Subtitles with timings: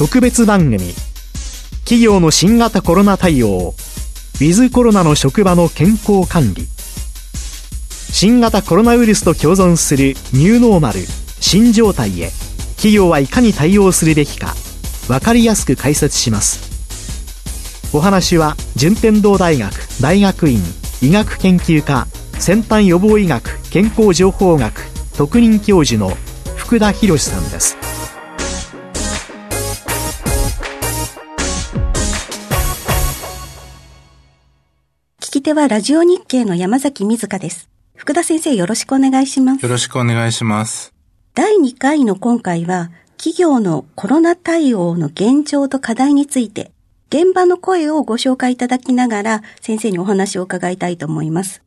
[0.00, 0.78] 特別番組。
[1.80, 3.74] 企業の新型コロナ対応。
[4.36, 6.66] ウィズコロナの職場の健康管理。
[8.10, 11.00] 新型コロナウイルスと共存するニューノーマル。
[11.40, 12.30] 新状態へ。
[12.76, 14.54] 企業はいかに対応するべきか。
[15.06, 17.90] 分かりやすく解説します。
[17.92, 19.70] お話は順天堂大学
[20.00, 20.62] 大学院
[21.02, 22.06] 医学研究科
[22.38, 24.80] 先端予防医学健康情報学
[25.18, 26.16] 特任教授の
[26.56, 27.89] 福田博さんです。
[35.40, 37.70] き手はラジオ日経の山崎瑞香です。
[37.96, 39.62] 福田先生よろしくお願いします。
[39.62, 40.92] よろしくお願いします。
[41.34, 46.72] 第2回の今回は、企業のコロナ対応の現状と課題について、
[47.08, 51.62] 現場の声をご紹介いただきながら、先生にお話を伺いたいと思います。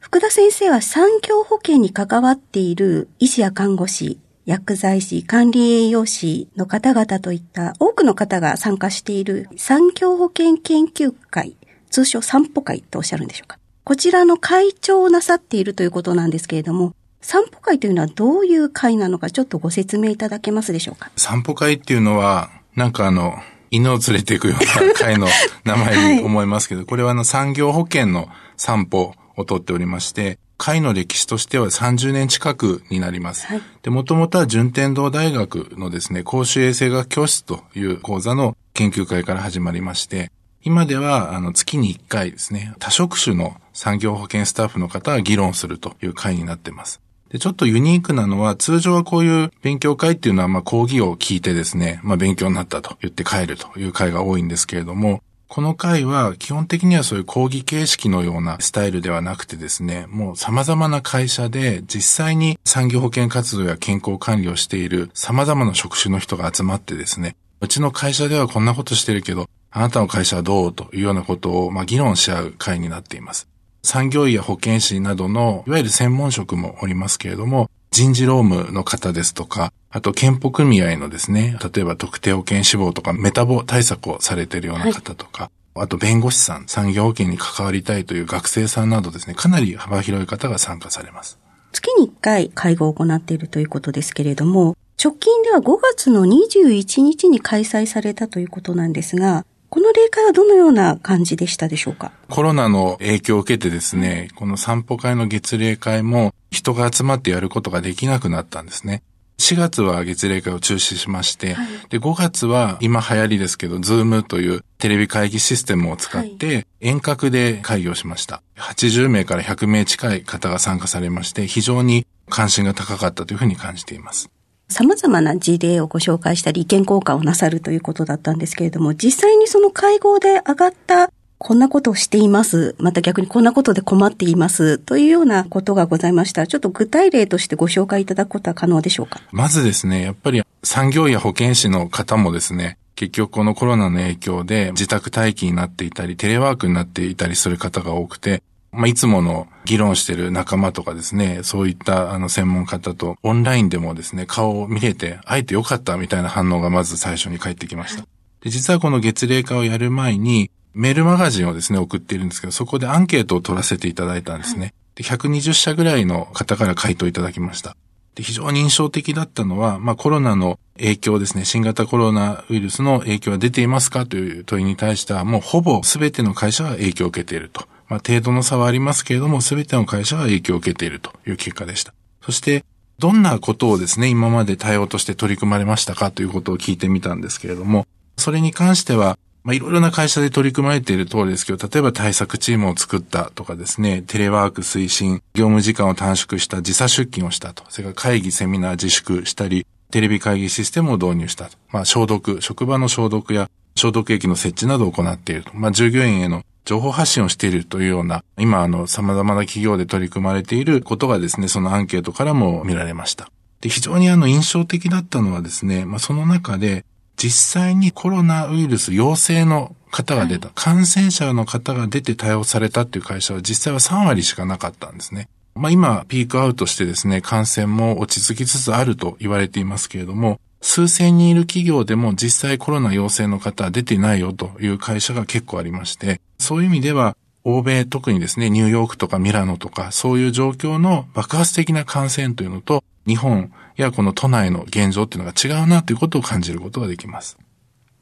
[0.00, 11.56] 福田先生は産業保険に関わっている医師や看護師、薬剤師、管理栄養士の方々といった多くの方が参加している産業保険研究会、
[11.88, 13.58] 通称散歩会とおっしゃるんでしょうか。
[13.84, 21.10] こちらの会長をなさっているということなんですけれども、散歩会というのはどういう会なのかちょっとご説明いただけますでしょうか。
[21.16, 23.34] 散歩会っていうのは、なんかあの、
[23.70, 25.26] 犬を連れていくような会の
[25.64, 33.46] 名前に 思いますけど、これはあの産業保険の散歩をとっておりまして、会の歴史としては30年近くになります。
[33.46, 40.30] はいで、もともとは順天堂大学のですね、公衆衛生学教室という講座の研究会から始まりまして、
[40.64, 47.00] 今では、あの、月に1回ですね、多職種の産業保険スタッフの方が議論するという会になっています。
[47.30, 73.48] で、ちょっとユニークなのは、通常はこういう勉強会っていうのは、まあ、講義を聞いてですね、まあ、勉強になったと言って帰るという会が多いんですけれども、この会は基本的にはそういう講義形式のようなスタイルではなくてですね、もう様々な会社で実際に産業保険活動や健康管理をしている様々な職種の人が集まってですね、うちの会社ではこんなことしてるけど、あなたの会社はどうというようなことを、まあ、議論し合う会になっています。
[73.82, 91.38] 産業医や保健師などの、いわゆる専門職もおりますけれども、人事労務の方ですとか、あと健保組合のですね、例えば特定保険志望とかメタボ対策をされているような方とか、あと弁護士さん、産業保険に関わりたいという学生さんなどですね、かなり幅広い方が参加されます。
[91.72, 102.10] 月に1回会合を行っているということですけれども、直近では5月の21日に開催されたということなんですが、この例会はどのような感じでしたでしょうか？
[102.28, 109.04] コロナの影響を受けてですね、この散歩会の月例会も人が集まってやることができなくなったんですね。
[109.38, 111.54] 4月は月例会を中止しまして、
[111.90, 118.42] で、5月は今流行りですけど、ズームというテレビ会議システムを使って遠隔で会議をしました。
[118.56, 124.28] 80名から100名近い方が参加されまして、非常に関心が高かったというふうに感じています。
[124.70, 132.74] 様々な事例をご紹介したり意見交換をなさるということだったんですけれども、実際にその会合で上がったこんなことをしています。
[132.78, 134.78] また逆にこんなことで困っています。
[134.78, 139.20] というようなことがございましたら、ちょっと具体例としてご紹介いただくことは可能でしょうか？
[139.30, 148.42] まずですね、やっぱり産業や保健師の方もですね、結局このコロナの影響で自宅待機になっていたり、テレワークになっていたりする方が多くて、
[148.72, 158.06] まあ、いつもの議論してる仲間とかですね、そういったあの専門家とオンラインでもですね、顔を見れて、会えてよかったみたいな反応がまず最初に返ってきました。
[158.42, 164.74] で、実はこの月例会をやる前に、メールマガジンをですね、送っているんですけど、そこでアンケートを取らせていただいたんですね。
[164.94, 167.76] で、120社ぐらいの方から回答いただきました。
[168.18, 177.66] で非常に印象的だったのは、まあコロナの影響ですね、新型コロナウイルスの影響は出ていますかという問いに対しては、もうほぼ全ての会社が影響を受けていると。
[177.88, 181.92] まあ程度の差はありますけれども、全ての会社が影響を受けているという結果でした。
[182.22, 182.64] そして、
[182.98, 201.52] どんなことをですね、今まで対応として取り組まれましたかということを聞いてみたんですけれども、それに関しては、まあ、いろいろな会社で取り組まれている通りですけど、例えば対策チームを作ったとかですね、テレワーク推進、業務時間を短縮した時差出勤をしたと、それから会議、セミナー自粛したり、テレビ会議システムを導入したと。
[201.70, 205.54] まあ、消毒、職場の消毒や消毒液の設置などを行っていると。
[205.54, 213.30] まあ、従業員への情報発信をしているというような、今、あの、様々な企業で取り組まれていることがですね、そのアンケートからも見られました。
[213.62, 216.84] で、非常にあの、印象的だったのはですね、まあ、その中で、
[217.16, 225.30] 実際にコロナウイルス陽性の方が出た、感染者の方が出て対応されたっていう会社は実際は3割しかなかったんですね。
[225.54, 247.38] まあ今、ピークアウトしてですね、感染も落ち着きつつあると言われていますけれども、数千人いる企業でも実際コロナ陽性の方は出ていないよという会社が結構ありまして、そういう意味では、欧米、特にですね、ニューヨークとかミラノとか、そういう状況の爆発的な感染というのと、日本やこの都内の現状っていうのが違うなということを感じることができます。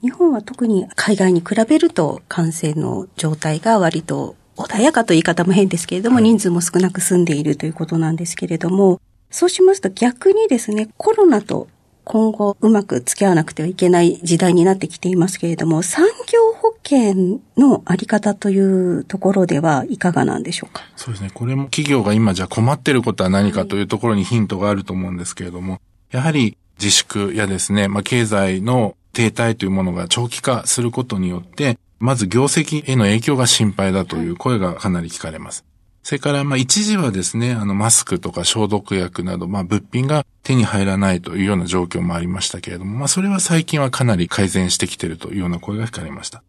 [0.03, 9.01] 日本は特に海外に比べると感染の状態が割と穏やかという言い方も変ですけれども、はい、人数も少なく住んでいるということなんですけれども、
[9.31, 11.69] そうしますと逆にですね、コロナと
[12.09, 20.85] 今後うまく付き合わなくてはいけない時代になってきていますけれども、産業保険のあり方というところではいかがなんでしょうか？
[20.95, 21.31] そうですね。
[21.35, 25.81] これも企業が今じゃ困ってることは何かというところにヒントがあると思うんですけれども、
[26.13, 35.65] やはり自粛やですね、まあ、経済の停滞というものが長期化することによって、まず業績への影響が心配だという声がかなり聞かれます。
[36.07, 46.45] それから、まあ、一時はですね、あの、マスクとか消毒薬など、まあ、物品が手に入らないというような状況もありましたけれども、まあ、それは最近はかなり改善してきているというような声が聞かれました。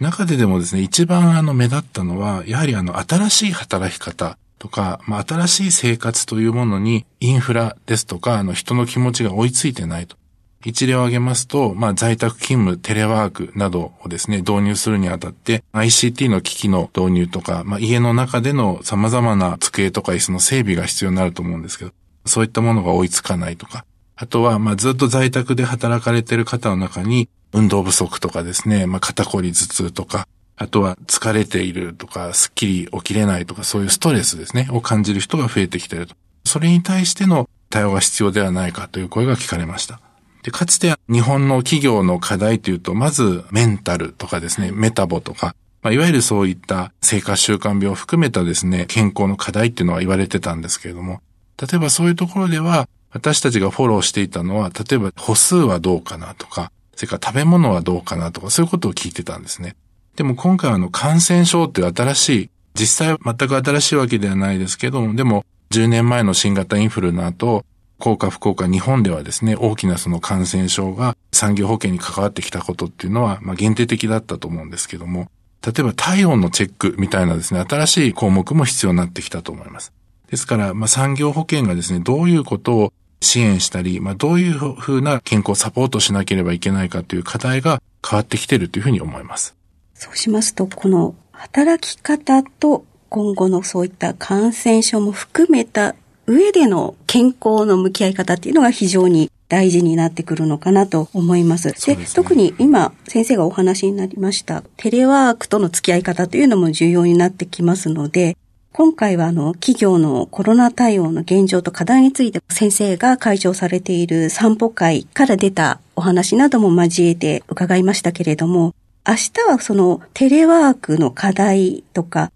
[0.00, 10.18] 中ででもですね、一番あの、目立ったのは、やはりあの、新しい働き方とか、まあ、新しい生活というものに、インフラですとか、あの、人の気持ちが追いついてないと。
[10.64, 21.92] 一例を挙げますと、まあ、在宅勤務、テレワークなどをですね、導入するにあたって、ICT の機器の導入とか、まあ、家の中での様々な机とか椅子の整備が必要になると思うんですけど、
[22.24, 23.84] そういったものが追いつかないとか、
[24.16, 30.26] あとは、まあ、ずっと在宅で働かれている方の中に、運動不足とかですね、まあ、肩こり頭痛とか、
[30.56, 36.14] あとは疲れているとか、すっきり起きれないとか、そういうストレスですね、を感じる人が増えてきていると。
[36.44, 40.00] それに対しての対応が必要ではないかという声が聞かれました。
[40.44, 51.20] で、かつて日本の企業の課題というと、まずメンタルとかですね、メタボとか、まあ、いわゆるそういった生活習慣病を含めたですね、健康の課題っていうのは言われてたんですけれども、
[51.60, 59.76] 例えばそういうところでは、私たちがフォローしていたのは、例えば歩数はどうかなとか、それから食べ物はどうかなとか、そういうことを聞いてたんですね。
[60.16, 67.64] でも今回はあの感染症っていう新しい、実際は全く新しいわけではないですけども、でも10年前の新型インフルの後、
[68.04, 75.30] 効果不効果日本ではですね、大きなその感染症が産業保険に関わってきたことっていうのは、まあ限定的だったと思うんですけども、
[75.66, 79.90] 例えば体温のチェックみたいなですね、新しい項目も必要になってきたと思います。
[80.30, 82.92] ですから、まあ産業保険がですね、どういうことを
[83.22, 89.56] 支援したり、まあどういうふうな健康サポートしなければいけないかという課題が変わってきているというふうに思います。
[89.94, 95.94] そうしますと、この働き方と今後のそういった感染症も含めた
[96.26, 101.72] 上での健康の向き合い方っていうのが非常に大事になってくるのかなと思います。
[101.86, 108.36] で、ね、特に今先生がお話になりましたテレワークとの付き合い方というのも重要になってきますので、
[108.72, 118.74] 今回はあの企業のコロナ対応の現状と課題について先生が会長されている散歩会から出たお話なども交えて伺いましたけれども、
[119.06, 122.32] 明日はそのテレワークの課題とか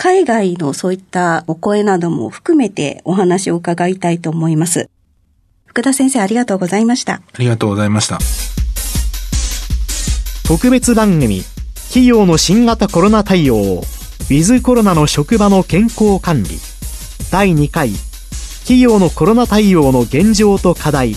[0.00, 4.88] 海外のそういったお声なども含めてお話を伺いたいと思います。
[5.66, 7.14] 福田先生ありがとうございました。
[7.14, 8.20] ありがとうございました。
[10.46, 11.42] 特別番組、
[11.88, 16.50] 企業の新型コロナ対応、ウィズコロナの職場の健康管理、
[17.32, 17.90] 第2回、
[18.60, 21.16] 企業のコロナ対応の現状と課題、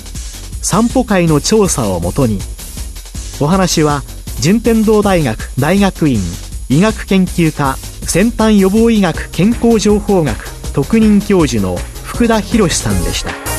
[0.64, 2.40] 散歩会の調査をもとに、
[3.40, 4.02] お話は、
[4.40, 6.20] 順天堂大学大学院
[6.72, 7.76] 医学研究科
[8.08, 10.34] 先端予防医学健康情報学
[10.72, 11.76] 特任教授の
[12.06, 13.51] 福田博さんでした。